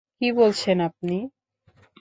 কী 0.17 0.27
বলছেন 0.39 0.77
আপনি? 0.89 1.17